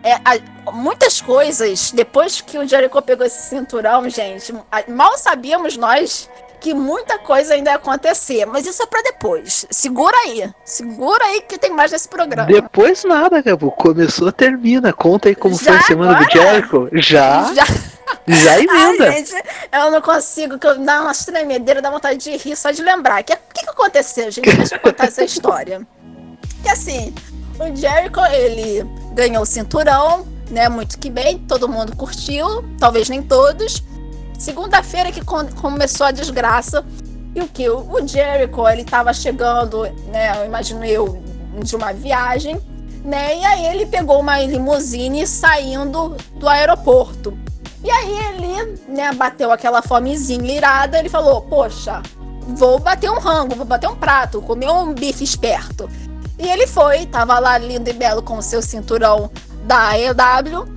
[0.04, 4.54] É, a, muitas coisas, depois que o Jericho pegou esse cinturão, gente,
[4.88, 6.30] mal sabíamos nós
[6.60, 9.66] que muita coisa ainda ia acontecer, mas isso é para depois.
[9.70, 12.48] Segura aí, segura aí que tem mais nesse programa.
[12.48, 13.72] Depois nada, Gabu.
[13.72, 14.92] Começou, termina.
[14.92, 16.26] Conta aí como Já foi a semana agora?
[16.26, 16.90] do Jericho.
[16.94, 17.54] Já.
[17.54, 17.66] Já.
[18.28, 19.10] Já emenda.
[19.10, 19.34] Ai, gente,
[19.72, 23.22] eu não consigo, que eu dá uma tremedeira, dá vontade de rir só de lembrar.
[23.22, 24.56] O que, que, que aconteceu, gente?
[24.56, 25.86] Deixa eu contar essa história.
[26.62, 27.14] Que assim,
[27.60, 30.70] o Jericho, ele ganhou o cinturão, né?
[30.70, 33.84] Muito que bem, todo mundo curtiu, talvez nem todos.
[34.38, 36.86] Segunda-feira que começou a desgraça.
[37.36, 37.70] E o que?
[37.70, 40.38] O Jericho, ele tava chegando, né?
[40.40, 41.22] Eu imagino eu,
[41.64, 42.60] de uma viagem,
[43.04, 43.38] né?
[43.38, 47.38] E aí ele pegou uma limusine saindo do aeroporto.
[47.88, 52.04] E aí ele, né, bateu aquela fomezinha irada, ele falou, poxa,
[52.50, 55.90] vou bater um rango, vou bater um prato, comer um bife esperto.
[56.38, 59.32] E ele foi, tava lá lindo e belo com o seu cinturão
[59.64, 60.68] da EW.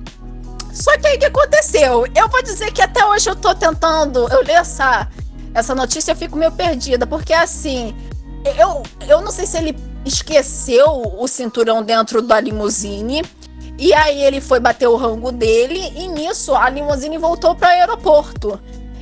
[0.71, 2.07] Só que aí o que aconteceu?
[2.15, 5.09] Eu vou dizer que até hoje eu tô tentando, eu li essa,
[5.53, 7.93] essa notícia, eu fico meio perdida, porque assim,
[8.57, 13.21] eu, eu não sei se ele esqueceu o cinturão dentro da limusine
[13.81, 17.71] e aí ele foi bater o rango dele e nisso a limusine voltou para o
[17.71, 18.61] aeroporto.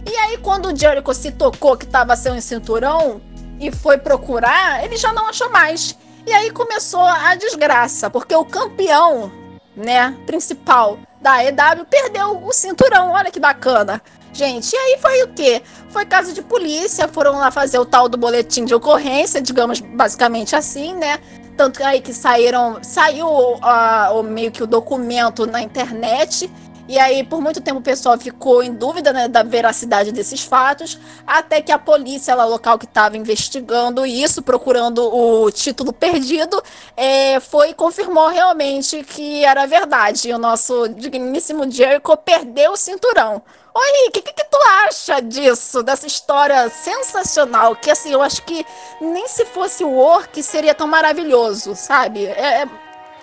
[0.09, 3.19] E aí quando o Jericho se tocou que estava sem um cinturão
[3.59, 5.97] e foi procurar, ele já não achou mais.
[6.25, 9.29] E aí começou a desgraça, porque o campeão,
[9.75, 13.11] né, principal da EW perdeu o cinturão.
[13.11, 14.01] Olha que bacana.
[14.31, 15.61] Gente, e aí foi o quê?
[15.89, 20.55] Foi caso de polícia, foram lá fazer o tal do boletim de ocorrência, digamos basicamente
[20.55, 21.19] assim, né?
[21.59, 26.49] Tanto aí que saíram, saiu uh, meio que o documento na internet
[26.89, 30.97] E aí, por muito tempo, o pessoal ficou em dúvida né, da veracidade desses fatos,
[31.25, 36.59] até que a polícia lá local que estava investigando isso, procurando o título perdido,
[36.97, 40.29] é, foi e confirmou realmente que era verdade.
[40.29, 43.39] E o nosso digníssimo Jericho perdeu o cinturão.
[43.71, 47.75] Oi, o que, que, que, tu acha disso, dessa história sensacional?
[47.75, 48.65] Que assim, eu acho que
[48.99, 52.25] nem se fosse o Orc seria tão maravilhoso, sabe?
[52.25, 52.69] É, é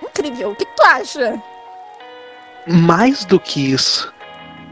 [0.00, 0.52] incrível.
[0.52, 1.42] O que, que tu acha?
[2.66, 4.12] Mais do que isso,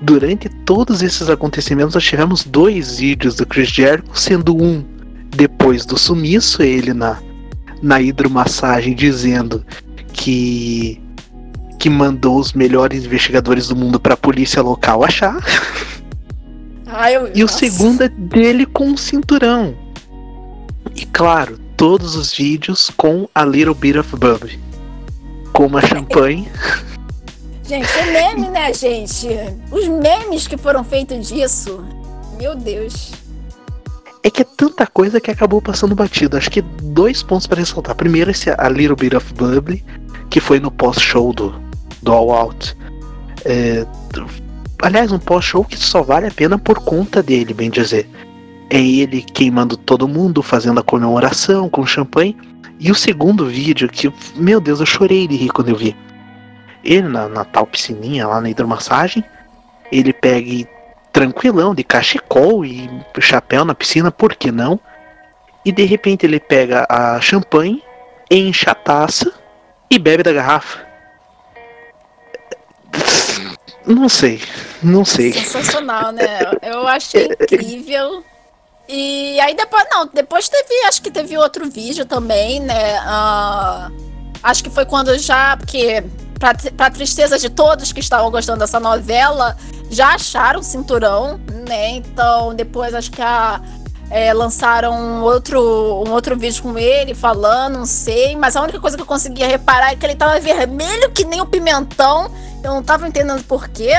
[0.02, 4.84] durante todos esses acontecimentos, nós tivemos dois vídeos do Chris Jericho, sendo um
[5.30, 7.18] depois do sumiço, ele na,
[7.82, 9.64] na hidromassagem dizendo
[10.12, 11.00] que
[11.78, 15.36] que mandou os melhores investigadores do mundo para a polícia local achar.
[16.86, 17.30] Ai, eu...
[17.34, 19.76] E o segundo é dele com um cinturão.
[20.96, 24.58] E claro, todos os vídeos com a Little Bit of Bub.
[25.52, 26.48] Com uma champanhe.
[27.66, 29.26] Gente, é meme, né, gente?
[29.70, 31.82] Os memes que foram feitos disso.
[32.36, 33.12] Meu Deus.
[34.22, 36.36] É que é tanta coisa que acabou passando batido.
[36.36, 37.94] Acho que dois pontos para ressaltar.
[37.94, 39.82] Primeiro, esse A Little Bit of Bubble,
[40.28, 41.54] que foi no pós-show do,
[42.02, 42.76] do All Out.
[43.46, 43.86] É,
[44.82, 48.06] aliás, um pós-show que só vale a pena por conta dele, bem dizer.
[48.68, 52.36] É ele queimando todo mundo, fazendo a comemoração com champanhe.
[52.78, 55.96] E o segundo vídeo, que, meu Deus, eu chorei de rir quando eu vi
[56.84, 59.24] ele na, na tal piscininha lá na hidromassagem,
[59.90, 60.68] ele pega
[61.12, 64.78] tranquilão, de cachecol e chapéu na piscina, por que não?
[65.64, 67.82] E de repente ele pega a champanhe,
[68.30, 69.32] enche a taça
[69.88, 70.84] e bebe da garrafa.
[73.86, 74.42] Não sei,
[74.82, 75.32] não sei.
[75.32, 76.40] Sensacional, né?
[76.62, 78.24] Eu achei incrível.
[78.88, 83.00] E aí depois, não, depois teve, acho que teve outro vídeo também, né?
[83.00, 86.02] Uh, acho que foi quando já, porque
[86.38, 89.56] para tristeza de todos que estavam gostando dessa novela,
[89.90, 91.90] já acharam o cinturão, né?
[91.90, 93.60] Então, depois acho que a,
[94.10, 95.60] é, lançaram um outro,
[96.06, 99.46] um outro vídeo com ele falando, não sei, mas a única coisa que eu conseguia
[99.46, 102.30] reparar é que ele tava vermelho que nem o pimentão.
[102.62, 103.92] Eu não tava entendendo porquê.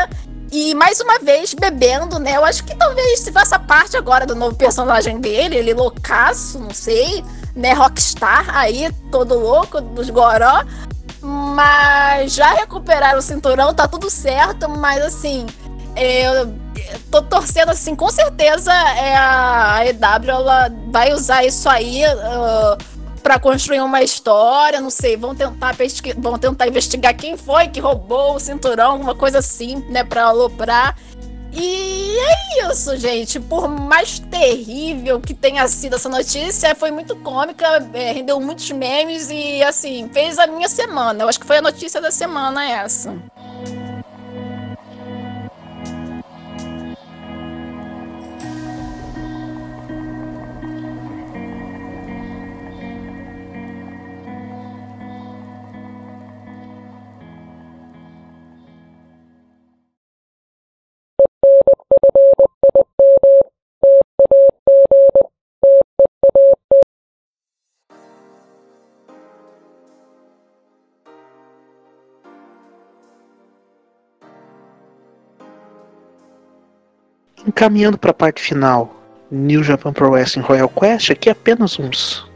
[0.52, 2.38] E mais uma vez, bebendo, né?
[2.38, 6.74] Eu acho que talvez se faça parte agora do novo personagem dele, ele loucaço, não
[6.74, 7.24] sei,
[7.56, 7.74] né?
[7.74, 10.64] Rockstar aí, todo louco, dos goró.
[11.26, 15.48] Mas já recuperaram o cinturão, tá tudo certo, mas assim,
[15.96, 16.54] eu
[17.10, 22.78] tô torcendo assim, com certeza é a EW ela vai usar isso aí uh,
[23.24, 25.76] para construir uma história, não sei, vão tentar
[26.16, 30.96] vão tentar investigar quem foi que roubou o cinturão, alguma coisa assim, né, para aloprar.
[31.56, 33.40] E é isso, gente.
[33.40, 39.30] Por mais terrível que tenha sido essa notícia, foi muito cômica, é, rendeu muitos memes
[39.30, 41.24] e, assim, fez a minha semana.
[41.24, 43.16] Eu acho que foi a notícia da semana essa.
[77.56, 78.94] Encaminhando para a parte final,
[79.32, 82.30] New Japan Pro Wrestling Royal Quest, aqui apenas uns,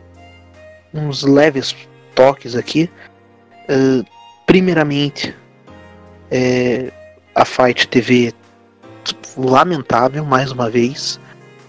[0.94, 1.76] uns leves
[2.16, 2.90] toques aqui.
[3.70, 4.06] Uh,
[4.46, 5.36] primeiramente,
[6.32, 6.90] é,
[7.36, 8.34] a Fight TV
[9.36, 11.20] lamentável mais uma vez.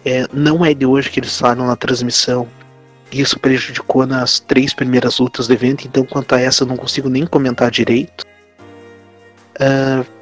[0.05, 2.47] É, não é de hoje que eles saíram na transmissão.
[3.11, 7.09] Isso prejudicou nas três primeiras lutas do evento, então quanto a essa eu não consigo
[7.09, 8.25] nem comentar direito.
[9.57, 10.20] Uh,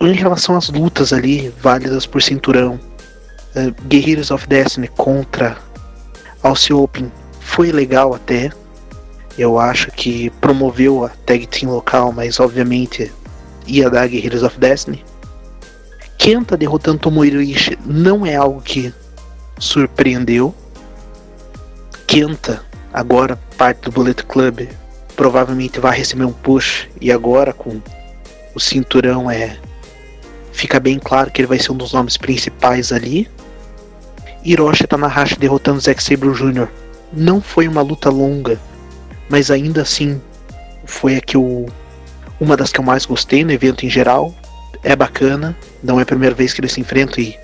[0.00, 2.78] em relação às lutas ali válidas por cinturão,
[3.56, 5.56] uh, Guerreiros of Destiny contra
[6.42, 8.50] Alce Open foi legal até.
[9.36, 13.12] Eu acho que promoveu a tag team local, mas obviamente
[13.66, 15.04] ia dar Guerreiros of Destiny.
[16.16, 18.92] Kenta derrotando Tomohiro Ishii não é algo que
[19.58, 20.54] surpreendeu.
[22.06, 24.68] Kenta, agora parte do Bullet Club,
[25.16, 27.80] provavelmente vai receber um push e agora com
[28.54, 29.56] o cinturão é
[30.58, 33.30] fica bem claro que ele vai ser um dos nomes principais ali.
[34.44, 36.66] Hiroshi Tanahashi derrotando Zack Sabre Jr.
[37.12, 38.58] Não foi uma luta longa,
[39.28, 40.20] mas ainda assim
[40.84, 41.66] foi a que eu,
[42.40, 44.34] uma das que eu mais gostei no evento em geral.
[44.82, 47.38] É bacana, não é a primeira vez que eles se enfrentam e,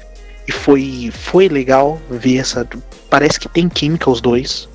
[0.49, 2.67] e foi, foi legal ver essa.
[3.09, 4.69] Parece que tem química os dois.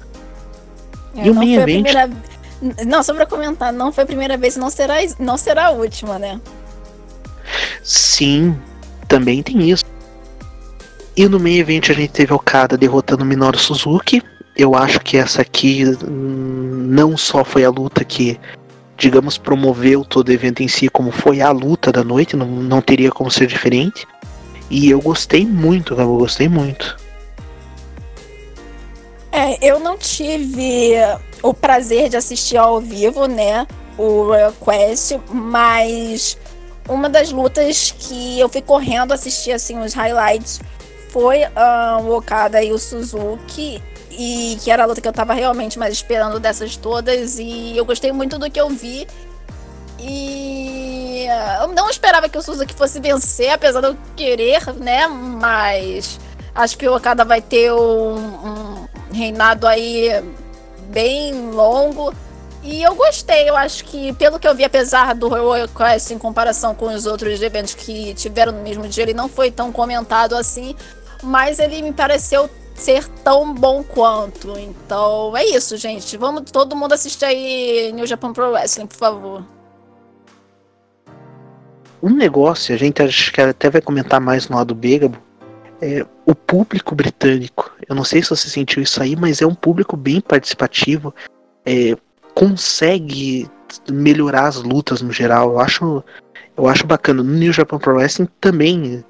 [1.18, 1.84] É, e o main event.
[1.84, 2.10] Primeira...
[2.86, 6.20] Não, só pra comentar, não foi a primeira vez não será, não será a última,
[6.20, 6.40] né?
[7.84, 8.58] Sim,
[9.08, 9.86] também tem isso.
[11.16, 14.22] E no meio evento a gente teve Okada derrotando Minoru Suzuki.
[14.56, 18.40] Eu acho que essa aqui hum, não só foi a luta que,
[18.98, 22.82] digamos, promoveu todo o evento em si, como foi a luta da noite, não, não
[22.82, 24.08] teria como ser diferente.
[24.70, 26.98] E eu gostei muito, eu gostei muito.
[29.32, 30.94] É, eu não tive
[31.42, 33.68] o prazer de assistir ao vivo, né?
[33.98, 36.38] O Royal Quest, mas
[36.90, 40.60] uma das lutas que eu fui correndo assistir assim os highlights
[41.10, 43.82] foi um, o Okada e o Suzuki
[44.12, 47.86] e que era a luta que eu tava realmente mais esperando dessas todas e eu
[47.86, 49.08] gostei muito do que eu vi
[50.00, 51.28] e
[51.62, 55.08] eu não esperava que o Suzuki fosse vencer, apesar de eu querer, né?
[55.08, 56.20] Mas
[56.56, 60.24] acho que o Okada vai ter um, um reinado aí
[60.90, 62.14] bem longo.
[62.62, 66.18] E eu gostei, eu acho que, pelo que eu vi, apesar do Royal Quest em
[66.18, 70.36] comparação com os outros eventos que tiveram no mesmo dia, ele não foi tão comentado
[70.36, 70.76] assim,
[71.24, 74.58] mas ele me pareceu ser tão bom quanto.
[74.60, 76.18] Então é isso, gente.
[76.18, 79.44] Vamos todo mundo assistir aí New Japan Pro Wrestling, por favor.
[82.02, 85.18] Um negócio, a gente acho que até vai comentar mais no lado Begabo,
[85.82, 89.56] é, o público britânico, eu não sei se você sentiu isso aí, mas é um
[89.56, 91.14] público bem participativo,
[91.66, 91.96] é,
[92.40, 93.52] consegue
[93.92, 95.52] melhorar as lutas no geral.
[95.52, 96.04] Eu acho,
[96.56, 97.22] eu acho bacana.
[97.22, 99.04] No New Japan Pro Wrestling também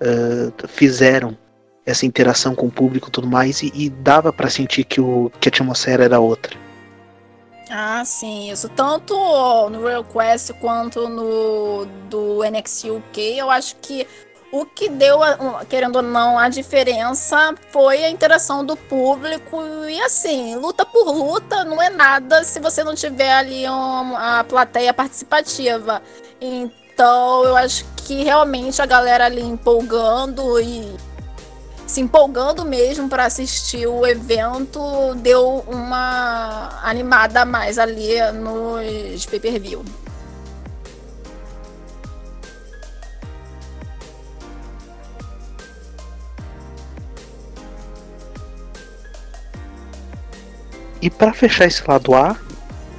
[0.00, 1.36] uh, fizeram
[1.84, 5.32] essa interação com o público e tudo mais, e, e dava para sentir que, o,
[5.40, 6.56] que a atmosfera era outra.
[7.68, 8.68] Ah, sim, isso.
[8.68, 9.14] Tanto
[9.68, 14.06] no Royal Quest quanto no do NXT UK, eu acho que
[14.52, 15.18] o que deu,
[15.68, 19.62] querendo ou não, a diferença foi a interação do público.
[19.88, 24.94] E assim, luta por luta não é nada se você não tiver ali a plateia
[24.94, 26.00] participativa.
[26.40, 30.96] Então eu acho que realmente a galera ali empolgando e
[31.86, 34.80] se empolgando mesmo para assistir o evento
[35.16, 39.84] deu uma animada a mais ali nos pay-per-view.
[51.00, 52.36] E para fechar esse lado A,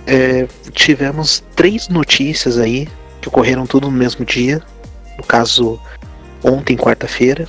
[0.05, 2.87] é, tivemos três notícias aí
[3.21, 4.61] que ocorreram tudo no mesmo dia.
[5.17, 5.79] No caso,
[6.43, 7.47] ontem, quarta-feira.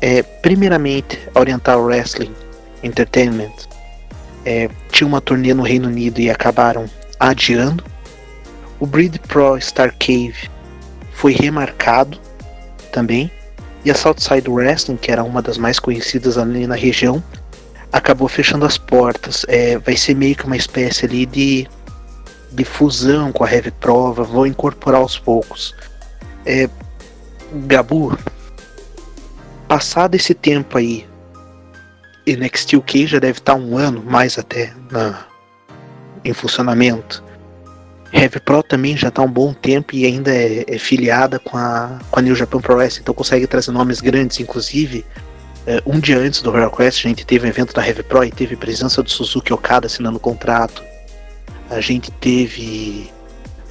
[0.00, 2.32] É, primeiramente, a Oriental Wrestling
[2.82, 3.52] Entertainment
[4.44, 6.86] é, tinha uma turnê no Reino Unido e acabaram
[7.18, 7.84] adiando.
[8.78, 10.50] O Breed Pro Star Cave
[11.12, 12.18] foi remarcado
[12.92, 13.30] também.
[13.84, 17.22] E a Southside Wrestling, que era uma das mais conhecidas ali na região,
[17.94, 19.46] acabou fechando as portas.
[19.48, 21.68] É, vai ser meio que uma espécie ali de,
[22.50, 25.72] de fusão com a Heavy Prova, vou incorporar aos poucos.
[26.44, 26.68] É,
[27.66, 28.18] Gabu,
[29.68, 31.06] passado esse tempo aí,
[32.26, 35.24] NXT UK já deve estar um ano mais até na,
[36.24, 37.22] em funcionamento.
[38.12, 42.00] Heavy Pro também já está um bom tempo e ainda é, é, filiada com a,
[42.10, 45.04] com a New Japan Pro Wrestling, então consegue trazer nomes grandes, inclusive
[45.86, 48.30] um dia antes do Royal Quest, a gente teve um evento da Heavy Pro e
[48.30, 50.82] teve presença do Suzuki Okada assinando contrato.
[51.70, 53.10] A gente teve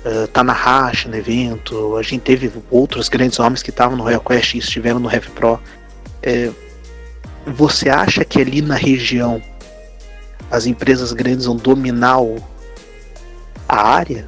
[0.03, 1.95] uh, Tanahashi no evento.
[1.95, 5.29] A gente teve outros grandes homens que estavam no Royal Quest e estiveram no Heavy
[5.29, 5.59] Pro.
[6.21, 6.51] É,
[7.45, 9.41] você acha que ali na região
[10.49, 12.37] as empresas grandes vão dominar o,
[13.67, 14.27] a área?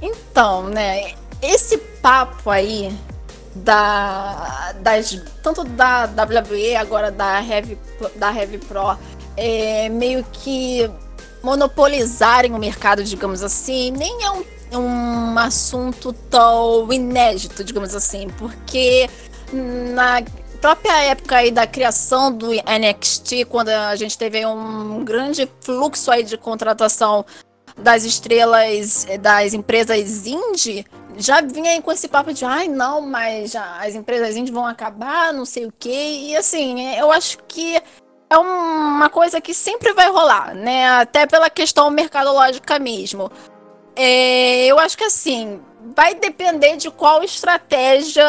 [0.00, 1.14] Então, né?
[1.42, 2.92] Esse papo aí
[3.56, 7.78] da das tanto da WWE agora da Heavy
[8.16, 8.96] da Heavy Pro
[9.36, 10.90] é, meio que
[11.42, 14.44] monopolizarem o mercado, digamos assim, nem é um,
[14.78, 19.08] um assunto tão inédito, digamos assim, porque
[19.52, 20.22] na
[20.60, 26.24] própria época aí da criação do NXT, quando a gente teve um grande fluxo aí
[26.24, 27.24] de contratação
[27.78, 30.84] das estrelas das empresas indie,
[31.16, 35.44] já vinha aí com esse papo de ai não, mas as empresas vão acabar, não
[35.44, 36.28] sei o quê.
[36.28, 37.80] E assim, eu acho que
[38.28, 40.88] é uma coisa que sempre vai rolar, né?
[40.88, 43.30] Até pela questão mercadológica mesmo.
[43.94, 45.60] É, eu acho que assim,
[45.94, 48.26] vai depender de qual estratégia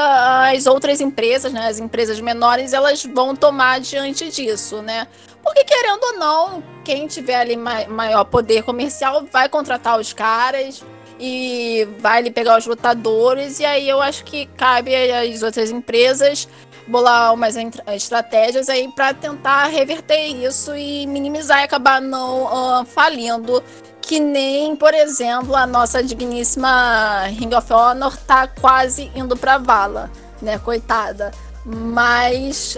[0.50, 5.08] as outras empresas, né, as empresas menores, elas vão tomar diante disso, né?
[5.44, 10.84] Porque querendo ou não, quem tiver ali maior poder comercial vai contratar os caras,
[11.20, 16.48] e vai ali pegar os lutadores, e aí eu acho que cabe às outras empresas
[16.88, 17.56] bolar umas
[17.94, 23.64] estratégias aí para tentar reverter isso e minimizar e acabar não uh, falindo,
[24.02, 30.10] Que nem, por exemplo, a nossa digníssima Ring of Honor tá quase indo pra vala,
[30.42, 30.58] né?
[30.58, 31.32] Coitada.
[31.66, 32.78] Mas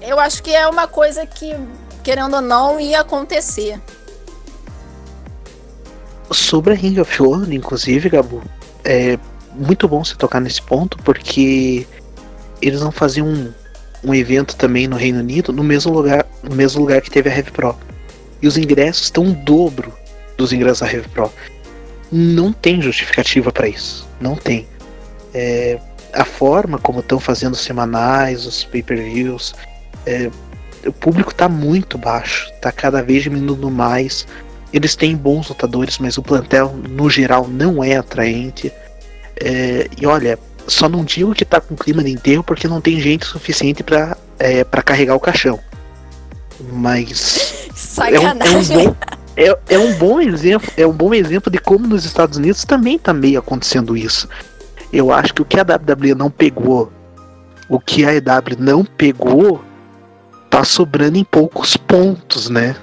[0.00, 1.56] eu acho que é uma coisa que,
[2.04, 3.80] querendo ou não, ia acontecer.
[6.32, 8.42] Sobre a Ring of Honor, inclusive, Gabu,
[8.84, 9.18] é
[9.54, 11.86] muito bom você tocar nesse ponto, porque
[12.62, 13.52] eles vão fazer um,
[14.04, 17.32] um evento também no Reino Unido, no mesmo lugar, no mesmo lugar que teve a
[17.32, 17.76] Rev Pro.
[18.40, 19.92] E os ingressos estão um dobro
[20.36, 21.32] dos ingressos da Rev Pro.
[22.10, 24.08] Não tem justificativa para isso.
[24.20, 24.66] Não tem.
[25.34, 25.78] É,
[26.12, 29.54] a forma como estão fazendo os semanais, os pay-per-views,
[30.06, 30.30] é,
[30.86, 34.26] o público está muito baixo, está cada vez diminuindo mais.
[34.72, 38.72] Eles têm bons lutadores, mas o plantel no geral não é atraente.
[39.36, 43.00] É, e olha, só não digo que tá com clima de enterro porque não tem
[43.00, 45.58] gente suficiente para é, pra carregar o caixão.
[46.72, 47.68] Mas.
[47.74, 48.76] Sacanagem.
[48.76, 48.96] É um, é, um bom,
[49.36, 50.72] é, é um bom exemplo.
[50.76, 54.28] É um bom exemplo de como nos Estados Unidos também tá meio acontecendo isso.
[54.92, 56.92] Eu acho que o que a WWE não pegou,
[57.68, 59.62] o que a EW não pegou,
[60.50, 62.74] tá sobrando em poucos pontos, né?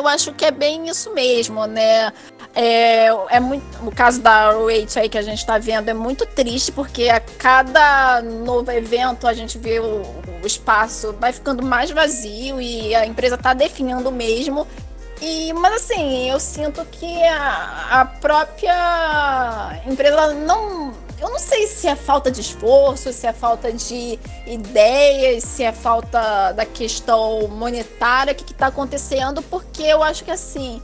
[0.00, 2.10] Eu acho que é bem isso mesmo, né?
[2.54, 6.24] É, é muito, o caso da Rate aí que a gente está vendo é muito
[6.24, 10.00] triste, porque a cada novo evento a gente vê o,
[10.42, 14.66] o espaço vai ficando mais vazio e a empresa está definindo mesmo.
[15.20, 20.94] E, mas assim, eu sinto que a, a própria empresa não.
[21.20, 25.72] Eu não sei se é falta de esforço, se é falta de ideias, se é
[25.72, 30.82] falta da questão monetária, o que está acontecendo, porque eu acho que assim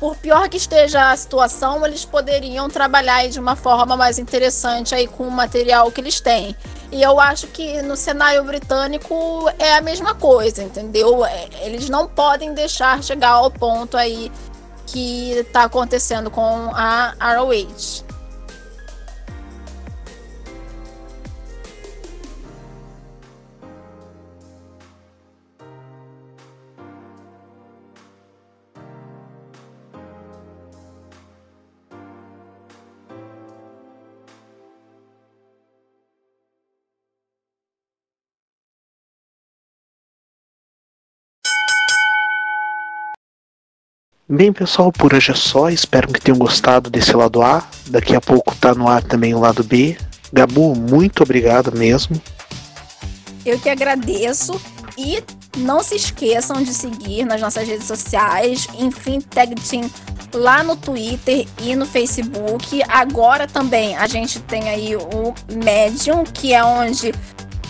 [0.00, 5.08] por pior que esteja a situação, eles poderiam trabalhar de uma forma mais interessante aí
[5.08, 6.56] com o material que eles têm.
[6.92, 11.24] E eu acho que no cenário britânico é a mesma coisa, entendeu?
[11.24, 14.30] É, eles não podem deixar chegar ao ponto aí
[14.86, 18.07] que está acontecendo com a ROH.
[44.30, 45.70] Bem, pessoal, por hoje é só.
[45.70, 47.66] Espero que tenham gostado desse lado A.
[47.86, 49.96] Daqui a pouco tá no ar também o lado B.
[50.30, 52.20] Gabu, muito obrigado mesmo.
[53.46, 54.60] Eu que agradeço.
[54.98, 55.24] E
[55.56, 59.88] não se esqueçam de seguir nas nossas redes sociais, enfim, Tag Team
[60.34, 62.82] lá no Twitter e no Facebook.
[62.86, 67.14] Agora também a gente tem aí o Medium, que é onde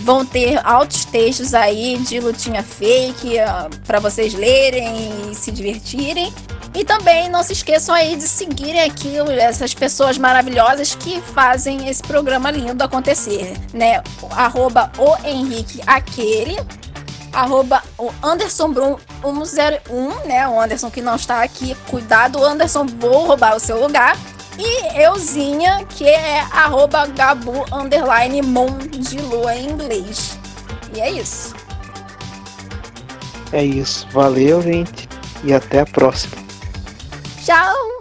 [0.01, 6.33] vão ter altos textos aí de lutinha fake uh, para vocês lerem e se divertirem.
[6.75, 12.03] E também não se esqueçam aí de seguirem aqui essas pessoas maravilhosas que fazem esse
[12.03, 14.03] programa lindo acontecer, né?
[14.31, 16.57] Arroba o Henrique Aquele,
[17.33, 20.47] arroba o Anderson Brum 101, né?
[20.47, 21.75] O Anderson que não está aqui.
[21.91, 24.17] Cuidado, Anderson, vou roubar o seu lugar.
[24.59, 30.39] E euzinha, que é arroba gabu underline mon de lua em inglês.
[30.95, 31.55] E é isso.
[33.53, 34.07] É isso.
[34.11, 35.09] Valeu, gente.
[35.45, 36.37] E até a próxima.
[37.45, 37.98] Tchau!